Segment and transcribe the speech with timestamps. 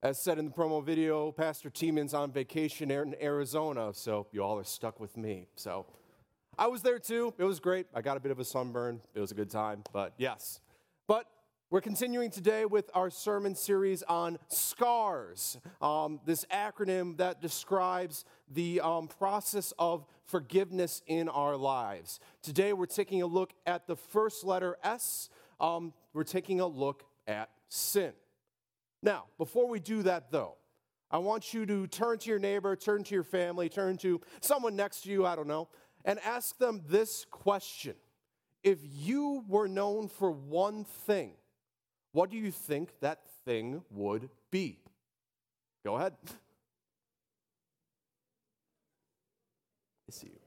[0.00, 4.56] As said in the promo video, Pastor Tieman's on vacation in Arizona, so you all
[4.56, 5.48] are stuck with me.
[5.56, 5.86] So
[6.56, 7.34] I was there too.
[7.36, 7.88] It was great.
[7.92, 9.00] I got a bit of a sunburn.
[9.12, 10.60] It was a good time, but yes.
[11.08, 11.26] But
[11.68, 18.80] we're continuing today with our sermon series on SCARS, um, this acronym that describes the
[18.80, 22.20] um, process of forgiveness in our lives.
[22.40, 25.28] Today we're taking a look at the first letter S.
[25.58, 28.12] Um, we're taking a look at sin.
[29.02, 30.56] Now, before we do that, though,
[31.10, 34.76] I want you to turn to your neighbor, turn to your family, turn to someone
[34.76, 35.68] next to you, I don't know,
[36.04, 37.94] and ask them this question
[38.62, 41.32] If you were known for one thing,
[42.12, 44.80] what do you think that thing would be?
[45.84, 46.14] Go ahead.
[50.08, 50.37] I see you.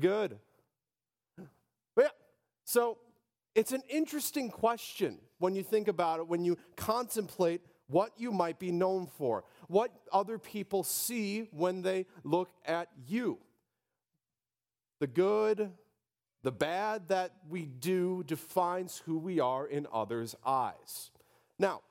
[0.00, 0.38] Good.
[1.94, 2.08] But yeah,
[2.64, 2.98] so
[3.54, 8.58] it's an interesting question when you think about it, when you contemplate what you might
[8.58, 13.38] be known for, what other people see when they look at you.
[15.00, 15.70] The good,
[16.42, 21.10] the bad that we do defines who we are in others' eyes.
[21.58, 21.82] Now,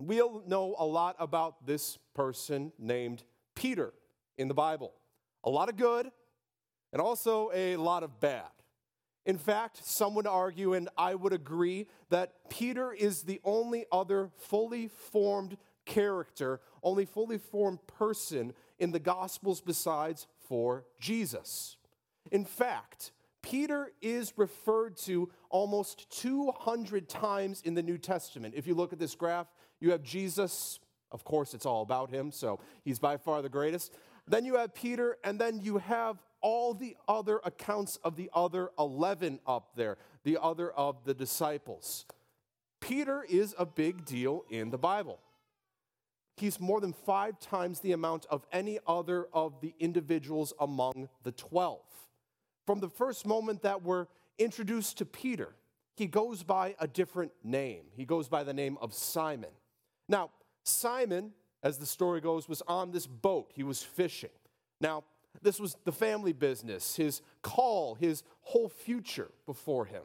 [0.00, 3.22] we'll know a lot about this person named
[3.54, 3.92] Peter
[4.38, 4.92] in the Bible.
[5.44, 6.10] A lot of good,
[6.92, 8.48] and also a lot of bad.
[9.26, 14.30] In fact, some would argue, and I would agree, that Peter is the only other
[14.38, 21.76] fully formed character, only fully formed person in the Gospels besides for Jesus.
[22.30, 28.54] In fact, Peter is referred to almost 200 times in the New Testament.
[28.56, 29.46] If you look at this graph,
[29.80, 30.78] you have Jesus,
[31.10, 33.94] of course, it's all about him, so he's by far the greatest.
[34.26, 38.70] Then you have Peter, and then you have all the other accounts of the other
[38.78, 42.06] 11 up there, the other of the disciples.
[42.80, 45.18] Peter is a big deal in the Bible.
[46.36, 51.32] He's more than five times the amount of any other of the individuals among the
[51.32, 51.80] 12.
[52.66, 54.06] From the first moment that we're
[54.38, 55.54] introduced to Peter,
[55.96, 57.84] he goes by a different name.
[57.94, 59.50] He goes by the name of Simon.
[60.08, 60.30] Now,
[60.64, 63.50] Simon, as the story goes, was on this boat.
[63.54, 64.30] He was fishing.
[64.80, 65.04] Now,
[65.42, 70.02] this was the family business, his call, his whole future before him.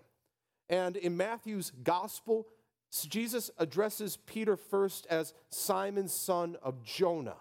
[0.70, 2.48] And in Matthew's gospel,
[3.08, 7.38] Jesus addresses Peter first as Simon, son of Jonah.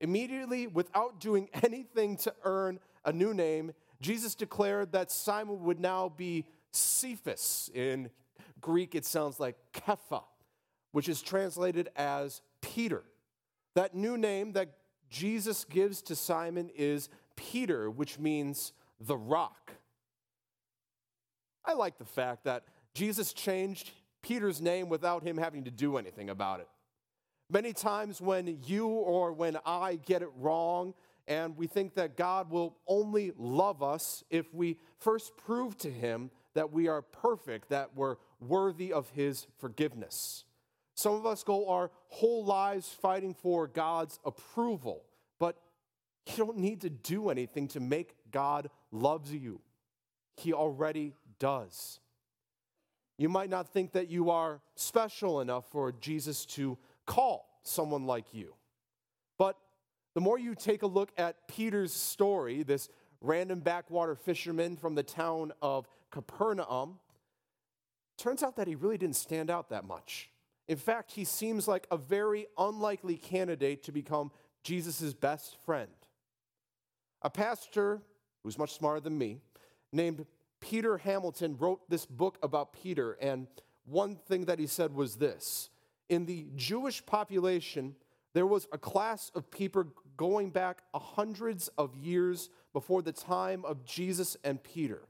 [0.00, 6.10] Immediately, without doing anything to earn a new name, Jesus declared that Simon would now
[6.10, 7.70] be Cephas.
[7.74, 8.10] In
[8.60, 10.22] Greek, it sounds like Kepha,
[10.92, 13.04] which is translated as Peter.
[13.74, 14.74] That new name that
[15.14, 19.70] Jesus gives to Simon is Peter, which means the rock.
[21.64, 22.64] I like the fact that
[22.94, 23.92] Jesus changed
[24.22, 26.68] Peter's name without him having to do anything about it.
[27.48, 30.94] Many times when you or when I get it wrong,
[31.28, 36.32] and we think that God will only love us if we first prove to him
[36.54, 40.44] that we are perfect, that we're worthy of his forgiveness.
[40.94, 45.04] Some of us go our whole lives fighting for God's approval,
[45.38, 45.56] but
[46.26, 49.60] you don't need to do anything to make God loves you.
[50.36, 52.00] He already does.
[53.18, 58.32] You might not think that you are special enough for Jesus to call someone like
[58.32, 58.54] you.
[59.38, 59.56] But
[60.14, 62.88] the more you take a look at Peter's story, this
[63.20, 66.98] random backwater fisherman from the town of Capernaum,
[68.16, 70.30] turns out that he really didn't stand out that much.
[70.68, 74.30] In fact, he seems like a very unlikely candidate to become
[74.62, 75.90] Jesus' best friend.
[77.22, 78.00] A pastor
[78.42, 79.40] who's much smarter than me,
[79.92, 80.26] named
[80.60, 83.12] Peter Hamilton, wrote this book about Peter.
[83.20, 83.46] And
[83.84, 85.70] one thing that he said was this
[86.08, 87.94] In the Jewish population,
[88.32, 89.84] there was a class of people
[90.16, 95.02] going back hundreds of years before the time of Jesus and Peter.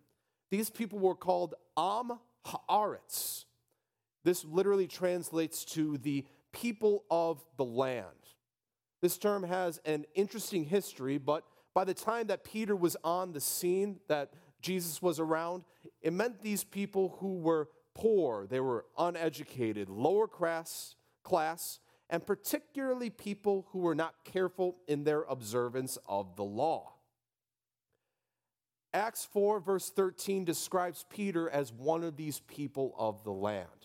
[0.51, 3.45] These people were called Am Haaretz.
[4.25, 8.07] This literally translates to the people of the land.
[9.03, 11.45] This term has an interesting history, but
[11.75, 14.33] by the time that Peter was on the scene, that
[14.63, 15.65] Jesus was around,
[16.01, 23.11] it meant these people who were poor, they were uneducated, lower class, class, and particularly
[23.11, 26.93] people who were not careful in their observance of the law.
[28.93, 33.84] Acts 4, verse 13, describes Peter as one of these people of the land.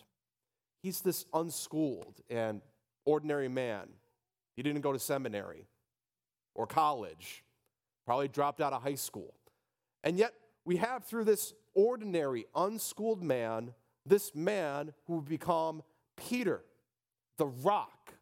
[0.82, 2.62] He's this unschooled and
[3.04, 3.88] ordinary man.
[4.56, 5.66] He didn't go to seminary
[6.54, 7.44] or college,
[8.06, 9.34] probably dropped out of high school.
[10.02, 10.32] And yet,
[10.64, 13.74] we have through this ordinary, unschooled man,
[14.06, 15.82] this man who would become
[16.16, 16.62] Peter,
[17.36, 18.14] the rock,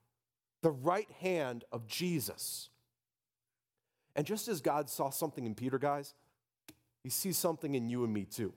[0.62, 2.70] the right hand of Jesus.
[4.16, 6.14] And just as God saw something in Peter, guys,
[7.02, 8.52] he sees something in you and me too.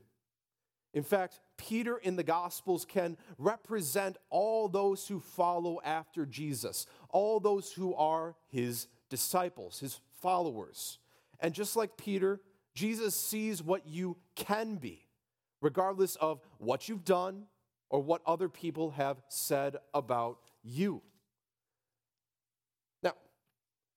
[0.94, 7.40] In fact, Peter in the Gospels can represent all those who follow after Jesus, all
[7.40, 10.98] those who are his disciples, his followers.
[11.40, 12.42] And just like Peter,
[12.74, 15.06] Jesus sees what you can be,
[15.62, 17.44] regardless of what you've done
[17.92, 21.04] or what other people have said about you.
[23.04, 23.14] Now,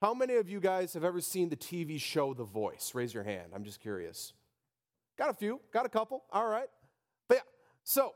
[0.02, 2.90] how many of you guys have ever seen the TV show The Voice?
[2.94, 3.52] Raise your hand.
[3.54, 4.34] I'm just curious.
[5.16, 6.24] Got a few, got a couple.
[6.30, 6.68] All right.
[7.84, 8.14] So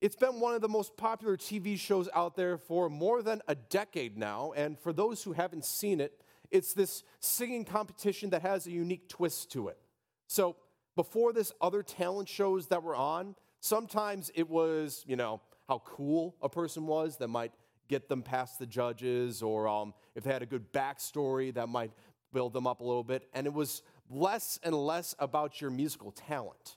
[0.00, 3.54] it's been one of the most popular TV shows out there for more than a
[3.54, 4.52] decade now.
[4.54, 9.08] And for those who haven't seen it, it's this singing competition that has a unique
[9.08, 9.78] twist to it.
[10.26, 10.56] So
[10.94, 16.36] before this, other talent shows that were on, sometimes it was, you know, how cool
[16.42, 17.52] a person was that might
[17.88, 21.92] get them past the judges, or um, if they had a good backstory, that might
[22.32, 23.28] build them up a little bit.
[23.32, 26.76] And it was less and less about your musical talent.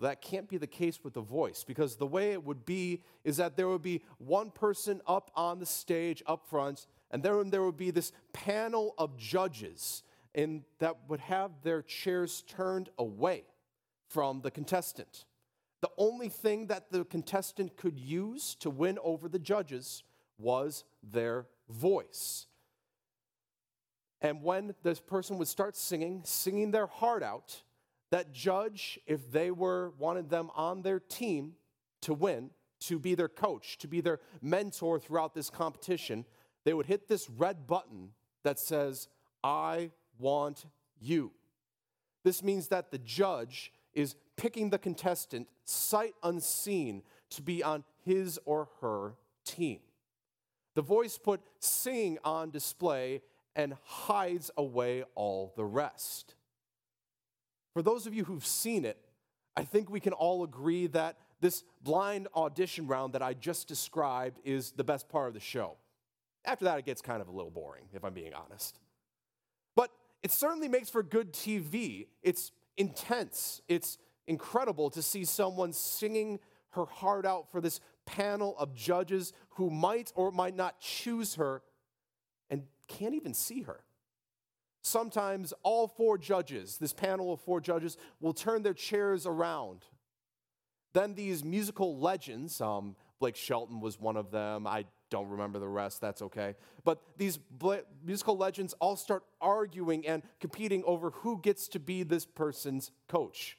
[0.00, 3.36] That can't be the case with the voice because the way it would be is
[3.36, 7.62] that there would be one person up on the stage up front, and then there
[7.62, 10.02] would be this panel of judges
[10.34, 13.44] and that would have their chairs turned away
[14.08, 15.24] from the contestant.
[15.80, 20.04] The only thing that the contestant could use to win over the judges
[20.38, 22.46] was their voice.
[24.20, 27.62] And when this person would start singing, singing their heart out,
[28.10, 31.54] that judge, if they were wanted them on their team
[32.02, 36.24] to win, to be their coach, to be their mentor throughout this competition,
[36.64, 38.10] they would hit this red button
[38.42, 39.08] that says,
[39.44, 40.66] I want
[41.00, 41.32] you.
[42.24, 48.38] This means that the judge is picking the contestant sight unseen to be on his
[48.44, 49.14] or her
[49.44, 49.80] team.
[50.74, 53.22] The voice put singing on display
[53.56, 56.34] and hides away all the rest.
[57.80, 58.98] For those of you who've seen it,
[59.56, 64.38] I think we can all agree that this blind audition round that I just described
[64.44, 65.78] is the best part of the show.
[66.44, 68.78] After that, it gets kind of a little boring, if I'm being honest.
[69.76, 69.88] But
[70.22, 72.08] it certainly makes for good TV.
[72.22, 73.96] It's intense, it's
[74.26, 76.38] incredible to see someone singing
[76.72, 81.62] her heart out for this panel of judges who might or might not choose her
[82.50, 83.80] and can't even see her.
[84.82, 89.84] Sometimes all four judges, this panel of four judges, will turn their chairs around.
[90.94, 94.66] Then these musical legends, um, Blake Shelton was one of them.
[94.66, 96.54] I don't remember the rest, that's okay.
[96.84, 97.38] But these
[98.04, 103.58] musical legends all start arguing and competing over who gets to be this person's coach.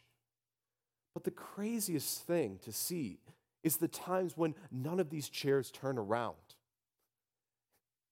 [1.13, 3.19] But the craziest thing to see
[3.63, 6.35] is the times when none of these chairs turn around.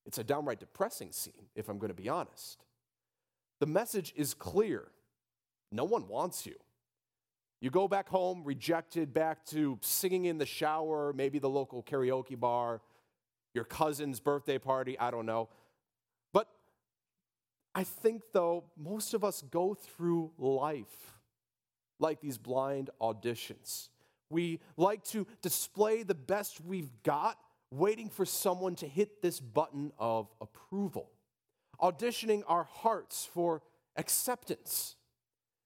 [0.06, 2.66] It's a downright depressing scene, if I'm going to be honest.
[3.60, 4.88] The message is clear
[5.72, 6.56] no one wants you.
[7.62, 12.40] You go back home, rejected, back to singing in the shower, maybe the local karaoke
[12.40, 12.82] bar,
[13.54, 15.50] your cousin's birthday party, I don't know.
[16.34, 16.48] But
[17.76, 21.18] I think, though, most of us go through life
[22.00, 23.90] like these blind auditions.
[24.30, 27.38] We like to display the best we've got,
[27.72, 31.10] waiting for someone to hit this button of approval
[31.82, 33.62] auditioning our hearts for
[33.96, 34.96] acceptance.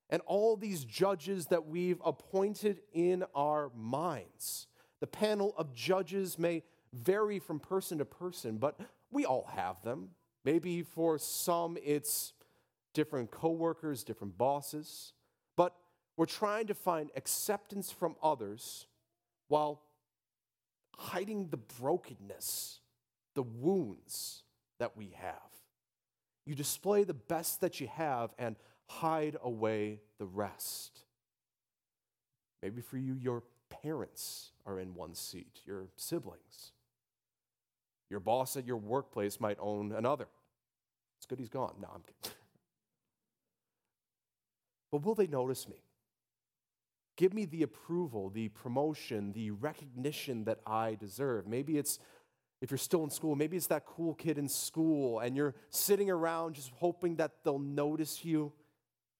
[0.09, 4.67] And all these judges that we've appointed in our minds.
[4.99, 8.79] The panel of judges may vary from person to person, but
[9.11, 10.09] we all have them.
[10.45, 12.33] Maybe for some it's
[12.93, 15.13] different coworkers, different bosses,
[15.55, 15.73] but
[16.15, 18.85] we're trying to find acceptance from others
[19.47, 19.81] while
[20.97, 22.81] hiding the brokenness,
[23.33, 24.43] the wounds
[24.79, 25.52] that we have.
[26.45, 28.55] You display the best that you have and
[28.87, 31.05] hide away the rest.
[32.61, 36.71] Maybe for you, your parents are in one seat, your siblings.
[38.09, 40.27] Your boss at your workplace might own another.
[41.17, 41.75] It's good he's gone.
[41.81, 42.37] No, I'm kidding.
[44.91, 45.77] But will they notice me?
[47.15, 51.47] Give me the approval, the promotion, the recognition that I deserve.
[51.47, 51.97] Maybe it's,
[52.63, 56.09] if you're still in school, maybe it's that cool kid in school and you're sitting
[56.09, 58.53] around just hoping that they'll notice you,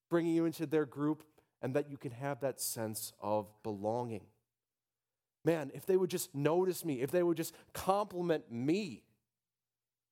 [0.10, 1.24] bringing you into their group,
[1.62, 4.24] and that you can have that sense of belonging.
[5.44, 9.04] Man, if they would just notice me, if they would just compliment me,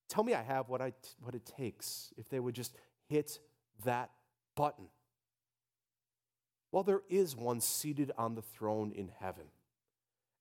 [0.09, 2.75] tell me I have what, I, what it takes, if they would just
[3.07, 3.39] hit
[3.85, 4.11] that
[4.57, 4.87] button.
[6.73, 9.45] Well, there is one seated on the throne in heaven.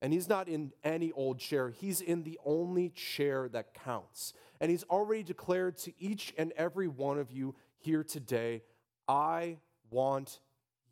[0.01, 4.33] And he's not in any old chair, he's in the only chair that counts.
[4.59, 8.63] And he's already declared to each and every one of you here today
[9.07, 9.57] I
[9.89, 10.39] want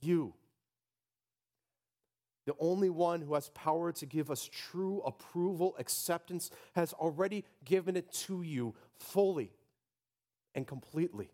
[0.02, 0.34] you.
[2.46, 7.96] The only one who has power to give us true approval, acceptance, has already given
[7.96, 9.52] it to you fully
[10.56, 11.30] and completely.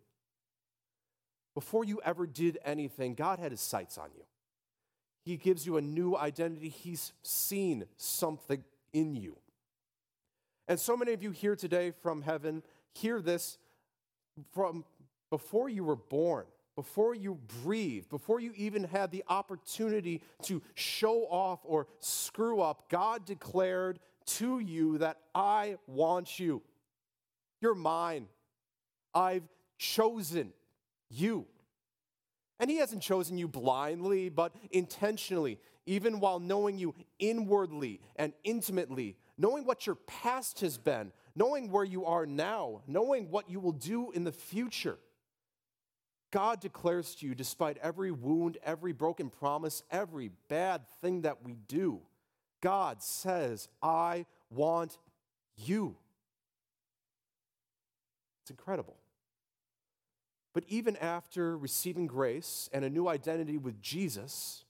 [1.53, 4.23] Before you ever did anything, God had his sights on you.
[5.25, 6.69] He gives you a new identity.
[6.69, 8.63] He's seen something
[8.93, 9.35] in you.
[10.67, 12.63] And so many of you here today from heaven
[12.93, 13.57] hear this
[14.53, 14.85] from
[15.31, 21.25] before you were born, before you breathed, before you even had the opportunity to show
[21.25, 22.89] off or screw up.
[22.89, 26.61] God declared to you that I want you.
[27.61, 28.27] You're mine.
[29.13, 30.53] I've chosen
[31.09, 31.47] you.
[32.59, 39.17] And He hasn't chosen you blindly, but intentionally, even while knowing you inwardly and intimately,
[39.37, 43.73] knowing what your past has been, knowing where you are now, knowing what you will
[43.73, 44.97] do in the future.
[46.31, 51.55] God declares to you, despite every wound, every broken promise, every bad thing that we
[51.67, 52.01] do,
[52.61, 54.97] God says, I want
[55.55, 55.95] you.
[58.41, 58.97] It's incredible.
[60.55, 64.63] But even after receiving grace and a new identity with Jesus,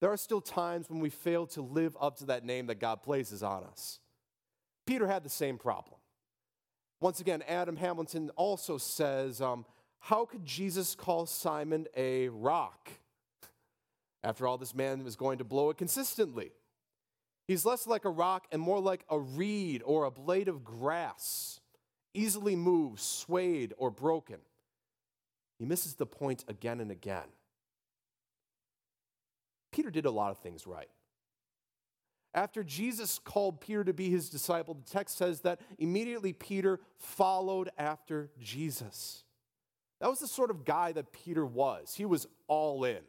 [0.00, 3.02] there are still times when we fail to live up to that name that God
[3.02, 4.00] places on us.
[4.86, 6.00] Peter had the same problem.
[6.98, 9.66] Once again, Adam Hamilton also says, um,
[9.98, 12.90] How could Jesus call Simon a rock?
[14.24, 16.52] After all, this man was going to blow it consistently.
[17.46, 21.60] He's less like a rock and more like a reed or a blade of grass,
[22.14, 24.38] easily moved, swayed, or broken.
[25.60, 27.26] He misses the point again and again.
[29.70, 30.88] Peter did a lot of things right.
[32.32, 37.68] After Jesus called Peter to be his disciple, the text says that immediately Peter followed
[37.76, 39.24] after Jesus.
[40.00, 41.94] That was the sort of guy that Peter was.
[41.94, 43.02] He was all in.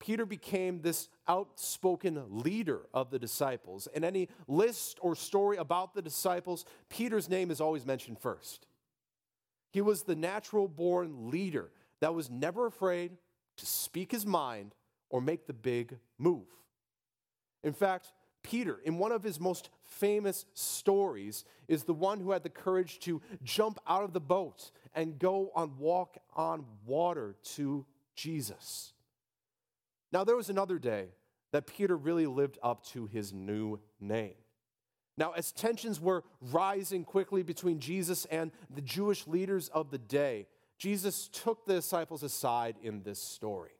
[0.00, 3.86] Peter became this outspoken leader of the disciples.
[3.94, 8.66] In any list or story about the disciples, Peter's name is always mentioned first.
[9.72, 13.12] He was the natural born leader that was never afraid
[13.56, 14.74] to speak his mind
[15.08, 16.46] or make the big move.
[17.64, 18.12] In fact,
[18.42, 22.98] Peter, in one of his most famous stories, is the one who had the courage
[23.00, 28.92] to jump out of the boat and go on walk on water to Jesus.
[30.12, 31.08] Now, there was another day
[31.52, 34.34] that Peter really lived up to his new name.
[35.16, 40.46] Now, as tensions were rising quickly between Jesus and the Jewish leaders of the day,
[40.78, 43.72] Jesus took the disciples aside in this story.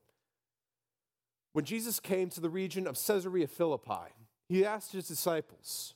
[1.52, 4.12] When Jesus came to the region of Caesarea Philippi,
[4.48, 5.94] he asked his disciples,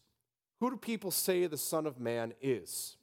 [0.60, 2.96] Who do people say the Son of Man is?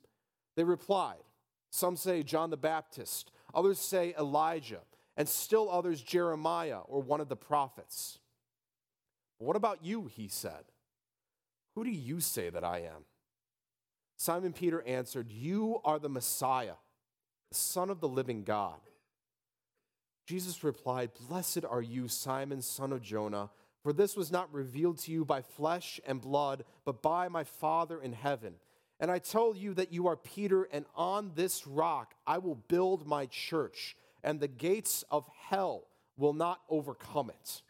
[0.55, 1.23] They replied,
[1.71, 4.81] Some say John the Baptist, others say Elijah,
[5.15, 8.19] and still others Jeremiah or one of the prophets.
[9.37, 10.05] What about you?
[10.07, 10.65] He said.
[11.75, 13.05] Who do you say that I am?
[14.17, 16.75] Simon Peter answered, You are the Messiah,
[17.49, 18.79] the Son of the living God.
[20.25, 23.49] Jesus replied, Blessed are you, Simon, son of Jonah,
[23.81, 28.01] for this was not revealed to you by flesh and blood, but by my Father
[28.01, 28.55] in heaven.
[28.99, 33.05] And I tell you that you are Peter, and on this rock I will build
[33.05, 37.61] my church, and the gates of hell will not overcome it.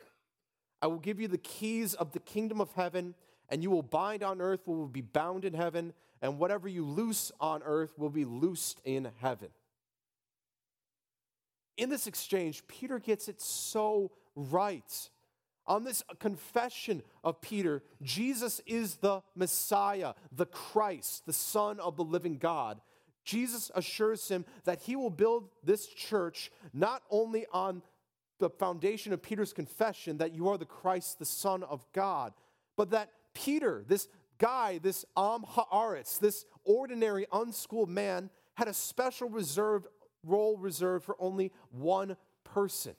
[0.82, 3.16] I will give you the keys of the kingdom of heaven
[3.54, 5.94] and you will bind on earth will be bound in heaven,
[6.24, 9.50] and whatever you loose on earth will be loosed in heaven.
[11.78, 15.10] In this exchange, Peter gets it so right.
[15.68, 22.04] On this confession of Peter, Jesus is the Messiah, the Christ, the Son of the
[22.04, 22.82] living God.
[23.24, 27.84] Jesus assures him that he will build this church not only on
[28.40, 32.34] the foundation of Peter's confession that you are the Christ, the Son of God,
[32.76, 39.30] but that Peter, this guy, this Am Haaretz, this ordinary, unschooled man, had a special
[39.30, 39.88] reserved
[40.24, 42.96] role reserved for only one person.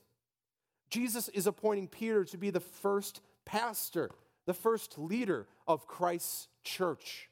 [0.91, 4.11] Jesus is appointing Peter to be the first pastor,
[4.47, 7.29] the first leader of Christ's church.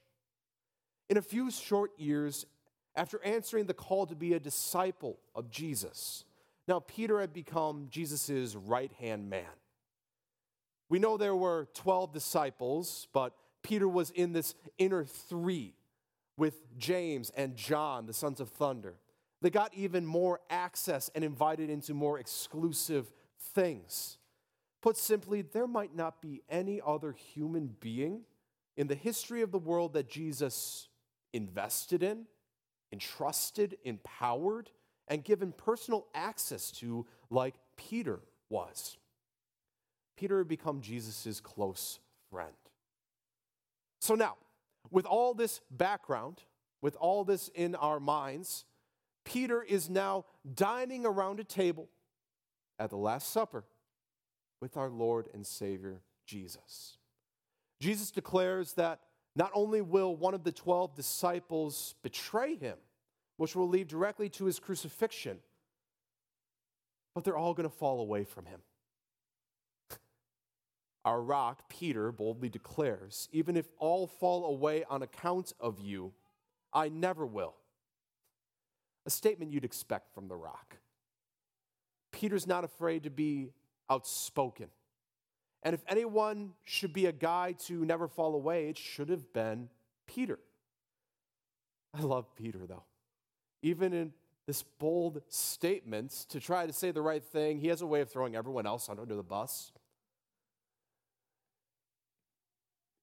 [1.09, 2.47] In a few short years,
[2.95, 6.25] after answering the call to be a disciple of Jesus,
[6.69, 9.45] now Peter had become Jesus' right hand man.
[10.93, 15.73] We know there were 12 disciples, but Peter was in this inner three
[16.37, 18.97] with James and John, the sons of thunder.
[19.41, 23.11] They got even more access and invited into more exclusive
[23.55, 24.19] things.
[24.83, 28.25] Put simply, there might not be any other human being
[28.77, 30.89] in the history of the world that Jesus
[31.33, 32.27] invested in,
[32.93, 34.69] entrusted, empowered,
[35.09, 38.21] and given personal access to like Peter
[38.51, 38.99] was.
[40.23, 41.99] Peter had become Jesus' close
[42.31, 42.55] friend.
[44.01, 44.37] So now,
[44.89, 46.45] with all this background,
[46.81, 48.65] with all this in our minds,
[49.25, 50.25] Peter is now
[50.55, 51.89] dining around a table
[52.79, 53.65] at the Last Supper
[54.61, 56.99] with our Lord and Savior Jesus.
[57.81, 59.01] Jesus declares that
[59.35, 62.77] not only will one of the 12 disciples betray him,
[63.39, 65.39] which will lead directly to his crucifixion,
[67.13, 68.61] but they're all going to fall away from him.
[71.05, 76.13] Our rock, Peter, boldly declares, Even if all fall away on account of you,
[76.73, 77.55] I never will.
[79.05, 80.77] A statement you'd expect from the rock.
[82.13, 83.51] Peter's not afraid to be
[83.91, 84.69] outspoken.
[85.65, 89.69] And if anyone should be a guy to never fall away, it should have been
[90.07, 90.39] Peter.
[91.95, 92.85] I love Peter, though.
[93.63, 94.13] Even in
[94.47, 98.11] this bold statement to try to say the right thing, he has a way of
[98.11, 99.73] throwing everyone else under the bus.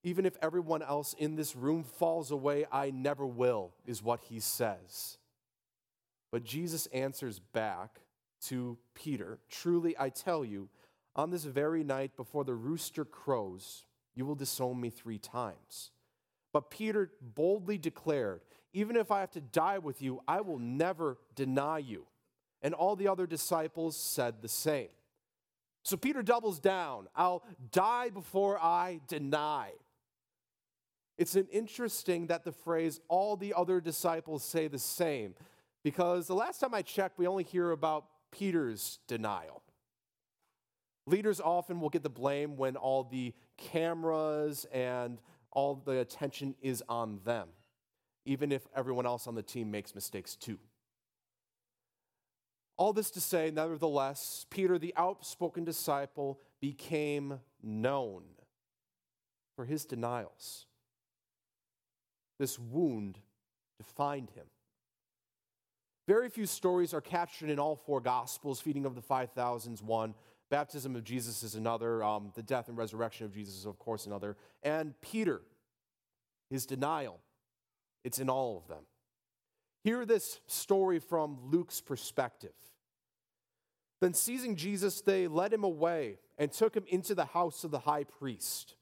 [0.02, 4.40] Even if everyone else in this room falls away, I never will, is what he
[4.40, 5.18] says.
[6.32, 8.00] But Jesus answers back
[8.46, 10.68] to Peter Truly, I tell you,
[11.16, 15.90] on this very night before the rooster crows, you will disown me three times.
[16.52, 18.40] But Peter boldly declared,
[18.72, 22.06] Even if I have to die with you, I will never deny you.
[22.62, 24.88] And all the other disciples said the same.
[25.82, 29.70] So Peter doubles down I'll die before I deny.
[31.20, 35.34] It's an interesting that the phrase all the other disciples say the same
[35.84, 39.62] because the last time I checked, we only hear about Peter's denial.
[41.06, 45.18] Leaders often will get the blame when all the cameras and
[45.50, 47.48] all the attention is on them,
[48.24, 50.58] even if everyone else on the team makes mistakes too.
[52.78, 58.22] All this to say, nevertheless, Peter, the outspoken disciple, became known
[59.54, 60.64] for his denials.
[62.40, 63.18] This wound
[63.76, 64.46] defined him.
[66.08, 68.62] Very few stories are captured in all four Gospels.
[68.62, 70.14] Feeding of the 5,000s, one.
[70.50, 72.02] Baptism of Jesus is another.
[72.02, 74.38] Um, the death and resurrection of Jesus is, of course, another.
[74.62, 75.42] And Peter,
[76.48, 77.20] his denial,
[78.04, 78.84] it's in all of them.
[79.84, 82.54] Hear this story from Luke's perspective.
[84.00, 87.80] Then, seizing Jesus, they led him away and took him into the house of the
[87.80, 88.76] high priest.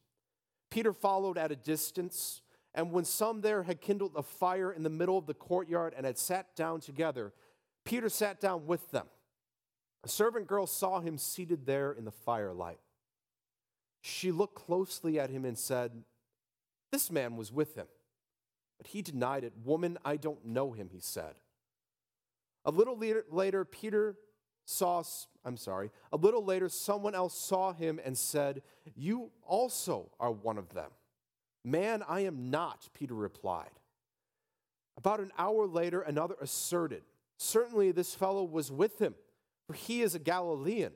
[0.70, 2.40] Peter followed at a distance.
[2.74, 6.04] And when some there had kindled a fire in the middle of the courtyard and
[6.04, 7.32] had sat down together,
[7.84, 9.06] Peter sat down with them.
[10.04, 12.78] A servant girl saw him seated there in the firelight.
[14.00, 16.04] She looked closely at him and said,
[16.92, 17.86] This man was with him.
[18.78, 19.52] But he denied it.
[19.64, 21.34] Woman, I don't know him, he said.
[22.64, 24.16] A little later, later, Peter
[24.64, 25.02] saw,
[25.44, 28.62] I'm sorry, a little later, someone else saw him and said,
[28.94, 30.90] You also are one of them.
[31.70, 33.70] Man, I am not, Peter replied.
[34.96, 37.02] About an hour later, another asserted,
[37.38, 39.14] Certainly this fellow was with him,
[39.66, 40.92] for he is a Galilean.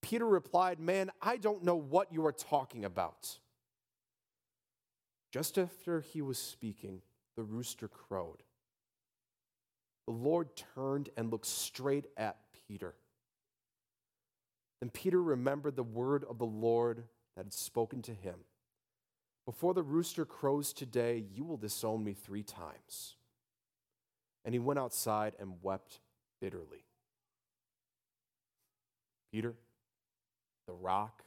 [0.00, 3.38] Peter replied, Man, I don't know what you are talking about.
[5.30, 7.00] Just after he was speaking,
[7.36, 8.42] the rooster crowed.
[10.08, 12.94] The Lord turned and looked straight at Peter.
[14.80, 17.04] Then Peter remembered the word of the Lord
[17.36, 18.34] that had spoken to him
[19.44, 23.16] before the rooster crows today, you will disown me three times.
[24.44, 26.00] And he went outside and wept
[26.40, 26.84] bitterly.
[29.32, 29.54] Peter,
[30.66, 31.22] the rock,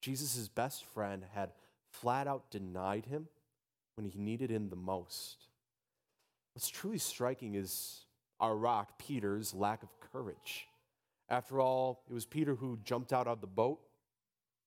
[0.00, 1.50] Jesus' best friend, had
[1.90, 3.28] flat out denied him
[3.96, 5.46] when he needed him the most.
[6.54, 8.04] What's truly striking is
[8.40, 10.66] our rock, Peter's lack of courage.
[11.28, 13.80] After all, it was Peter who jumped out of the boat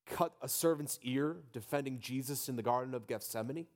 [0.10, 3.68] cut a servant's ear defending Jesus in the Garden of Gethsemane,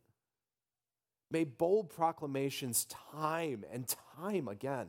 [1.30, 4.88] made bold proclamations time and time again.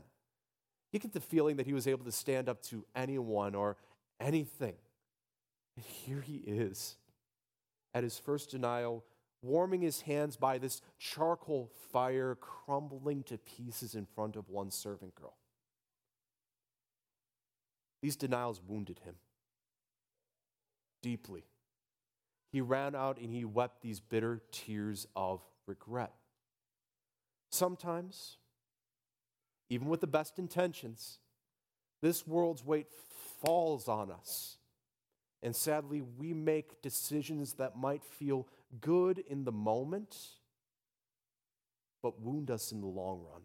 [0.93, 3.77] You get the feeling that he was able to stand up to anyone or
[4.21, 4.75] anything.
[5.77, 6.97] And here he is
[7.95, 9.05] at his first denial,
[9.43, 15.15] warming his hands by this charcoal fire crumbling to pieces in front of one servant
[15.15, 15.37] girl.
[18.03, 19.15] These denials wounded him
[21.03, 21.45] deeply.
[22.51, 26.13] He ran out and he wept these bitter tears of regret.
[27.51, 28.39] Sometimes,
[29.69, 31.19] even with the best intentions,
[32.01, 32.89] this world's weight
[33.41, 34.57] falls on us.
[35.43, 38.47] And sadly, we make decisions that might feel
[38.81, 40.17] good in the moment,
[42.03, 43.43] but wound us in the long run.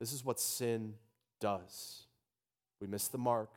[0.00, 0.94] This is what sin
[1.40, 2.06] does.
[2.80, 3.50] We miss the mark,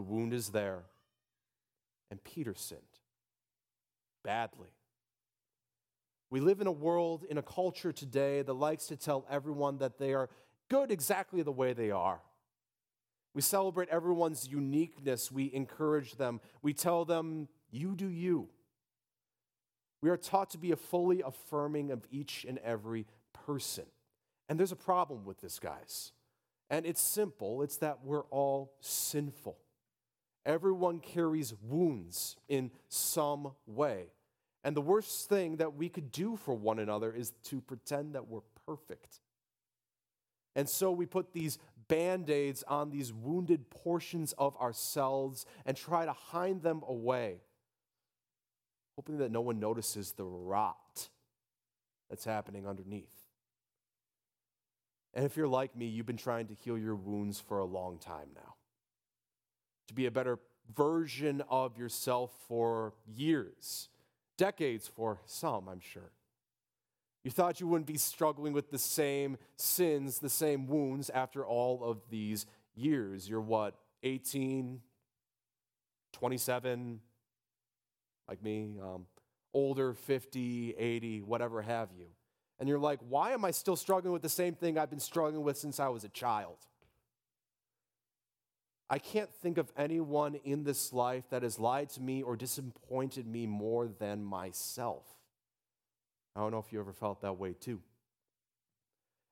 [0.00, 0.84] the wound is there,
[2.10, 2.80] and Peter sinned
[4.24, 4.70] badly.
[6.30, 9.98] We live in a world, in a culture today that likes to tell everyone that
[9.98, 10.30] they are
[10.70, 12.22] good exactly the way they are.
[13.34, 15.30] We celebrate everyone's uniqueness.
[15.30, 16.40] We encourage them.
[16.62, 18.48] We tell them, you do you.
[20.00, 23.84] We are taught to be a fully affirming of each and every person.
[24.48, 26.12] And there's a problem with this, guys.
[26.70, 29.58] And it's simple it's that we're all sinful.
[30.50, 34.06] Everyone carries wounds in some way.
[34.64, 38.26] And the worst thing that we could do for one another is to pretend that
[38.26, 39.20] we're perfect.
[40.56, 46.04] And so we put these band aids on these wounded portions of ourselves and try
[46.04, 47.42] to hide them away,
[48.96, 51.10] hoping that no one notices the rot
[52.08, 53.06] that's happening underneath.
[55.14, 57.98] And if you're like me, you've been trying to heal your wounds for a long
[57.98, 58.56] time now.
[59.90, 60.38] To be a better
[60.72, 63.88] version of yourself for years,
[64.36, 66.12] decades for some, I'm sure.
[67.24, 71.82] You thought you wouldn't be struggling with the same sins, the same wounds after all
[71.82, 73.28] of these years.
[73.28, 73.74] You're what,
[74.04, 74.80] 18,
[76.12, 77.00] 27,
[78.28, 79.06] like me, um,
[79.52, 82.06] older, 50, 80, whatever have you.
[82.60, 85.42] And you're like, why am I still struggling with the same thing I've been struggling
[85.42, 86.58] with since I was a child?
[88.92, 93.24] I can't think of anyone in this life that has lied to me or disappointed
[93.24, 95.04] me more than myself.
[96.34, 97.80] I don't know if you ever felt that way too.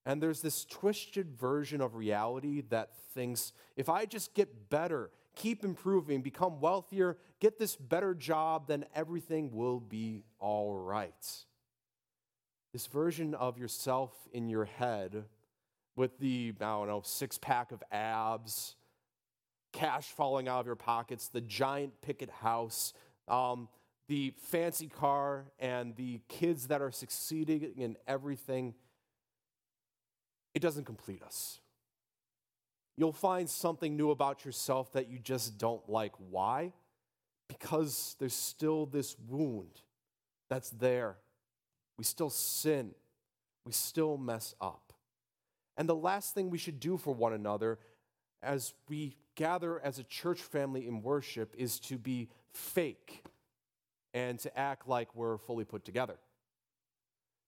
[0.06, 5.64] And there's this twisted version of reality that thinks if I just get better, keep
[5.64, 11.44] improving, become wealthier, get this better job, then everything will be all right.
[12.72, 15.24] This version of yourself in your head
[15.96, 18.76] with the, I don't know, six pack of abs,
[19.78, 22.92] cash falling out of your pockets, the giant picket house,
[23.28, 23.68] um,
[24.08, 28.74] the fancy car and the kids that are succeeding in everything,
[30.52, 31.60] it doesn't complete us.
[32.96, 36.12] You'll find something new about yourself that you just don't like.
[36.30, 36.72] Why?
[37.48, 39.80] Because there's still this wound
[40.50, 41.18] that's there.
[41.96, 42.94] We still sin,
[43.64, 44.92] we still mess up.
[45.76, 47.78] And the last thing we should do for one another
[48.42, 53.24] as we gather as a church family in worship is to be fake
[54.14, 56.16] and to act like we're fully put together.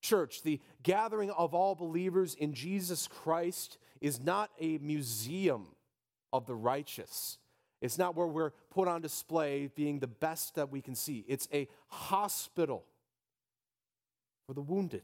[0.03, 5.69] Church, the gathering of all believers in Jesus Christ is not a museum
[6.33, 7.39] of the righteous.
[7.81, 11.25] It's not where we're put on display being the best that we can see.
[11.29, 12.85] It's a hospital
[14.47, 15.03] for the wounded.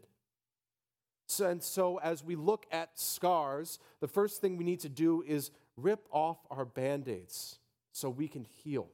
[1.28, 5.24] So, and so, as we look at scars, the first thing we need to do
[5.26, 7.58] is rip off our band aids
[7.92, 8.88] so we can heal.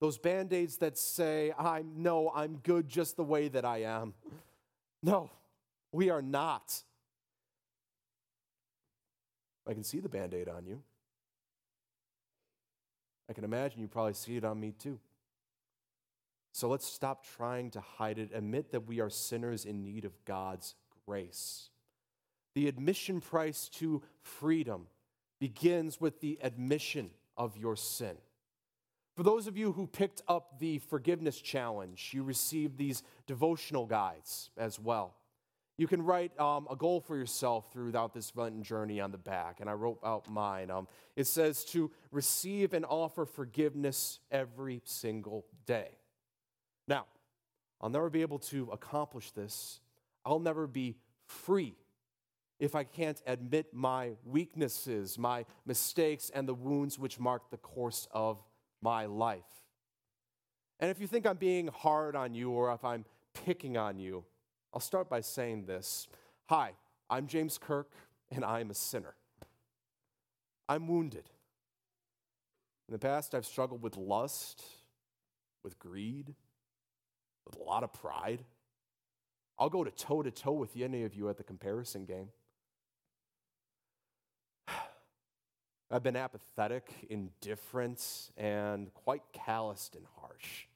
[0.00, 4.14] Those band aids that say, I know I'm good just the way that I am.
[5.02, 5.30] No,
[5.92, 6.82] we are not.
[9.66, 10.82] I can see the band aid on you.
[13.28, 14.98] I can imagine you probably see it on me too.
[16.52, 18.30] So let's stop trying to hide it.
[18.32, 20.74] Admit that we are sinners in need of God's
[21.06, 21.68] grace.
[22.54, 24.86] The admission price to freedom
[25.38, 28.16] begins with the admission of your sin.
[29.16, 34.50] For those of you who picked up the forgiveness challenge, you received these devotional guides
[34.56, 35.14] as well.
[35.76, 39.60] You can write um, a goal for yourself throughout this Lenten journey on the back,
[39.60, 40.70] and I wrote out mine.
[40.70, 45.90] Um, it says to receive and offer forgiveness every single day.
[46.88, 47.06] Now,
[47.80, 49.80] I'll never be able to accomplish this.
[50.24, 50.96] I'll never be
[51.26, 51.74] free
[52.58, 58.08] if I can't admit my weaknesses, my mistakes, and the wounds which mark the course
[58.12, 58.42] of
[58.82, 59.44] my life.
[60.80, 63.04] And if you think I'm being hard on you or if I'm
[63.44, 64.24] picking on you,
[64.72, 66.08] I'll start by saying this
[66.46, 66.72] Hi,
[67.08, 67.92] I'm James Kirk,
[68.30, 69.14] and I'm a sinner.
[70.68, 71.30] I'm wounded.
[72.88, 74.62] In the past, I've struggled with lust,
[75.62, 76.34] with greed,
[77.44, 78.44] with a lot of pride.
[79.58, 82.28] I'll go to toe to toe with any of you at the comparison game.
[85.90, 90.66] I've been apathetic, indifferent, and quite calloused and harsh.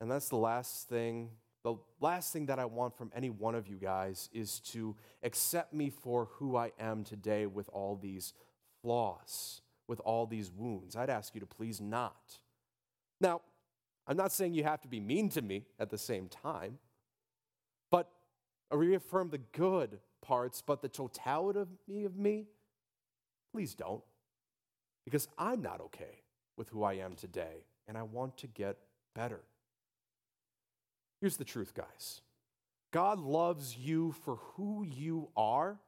[0.00, 1.30] And that's the last thing,
[1.64, 5.74] the last thing that I want from any one of you guys is to accept
[5.74, 8.32] me for who I am today with all these
[8.80, 10.94] flaws, with all these wounds.
[10.94, 12.38] I'd ask you to please not.
[13.20, 13.40] Now,
[14.06, 16.78] I'm not saying you have to be mean to me at the same time,
[17.90, 18.08] but
[18.70, 22.46] I reaffirm the good parts, but the totality of me, of me,
[23.54, 24.02] please don't.
[25.04, 26.22] Because I'm not okay
[26.56, 28.78] with who I am today, and I want to get
[29.14, 29.42] better.
[31.20, 32.20] Here's the truth, guys
[32.90, 35.78] God loves you for who you are,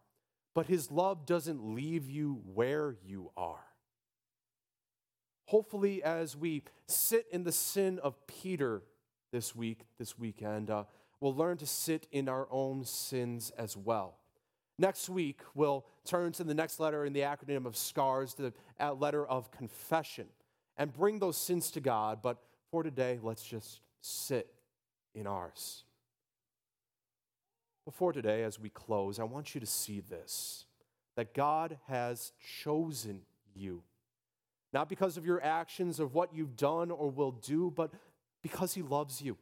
[0.55, 3.65] but his love doesn't leave you where you are.
[5.47, 8.83] Hopefully, as we sit in the sin of Peter
[9.33, 10.85] this week, this weekend, uh,
[11.21, 14.19] we'll learn to sit in our own sins as well.
[14.79, 18.93] Next week, we'll turn to the next letter in the acronym of SCARS, the uh,
[18.93, 20.27] letter of confession,
[20.77, 22.21] and bring those sins to God.
[22.23, 22.39] But
[22.71, 24.53] for today, let's just sit
[25.15, 25.85] in ours.
[27.87, 30.67] Before today, as we close, I want you to see this
[31.17, 33.23] that God has chosen
[33.55, 33.83] you.
[34.75, 37.91] Not because of your actions, of what you've done or will do, but
[38.43, 39.39] because He loves you.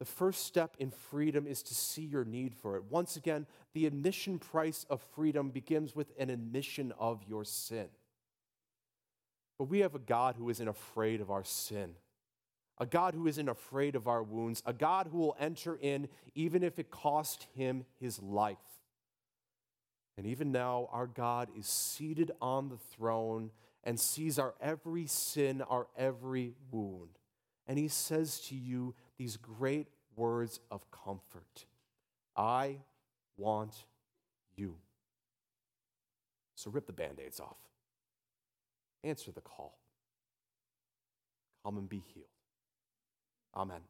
[0.00, 2.84] The first step in freedom is to see your need for it.
[2.88, 7.86] Once again, the admission price of freedom begins with an admission of your sin.
[9.58, 11.96] But we have a God who isn't afraid of our sin,
[12.78, 16.62] a God who isn't afraid of our wounds, a God who will enter in even
[16.62, 18.56] if it cost him his life.
[20.16, 23.50] And even now, our God is seated on the throne
[23.84, 27.18] and sees our every sin, our every wound.
[27.66, 31.66] And he says to you these great words of comfort
[32.34, 32.76] I
[33.36, 33.84] want
[34.56, 34.76] you.
[36.54, 37.58] So rip the band aids off,
[39.04, 39.76] answer the call,
[41.62, 42.28] come and be healed.
[43.54, 43.80] Amen.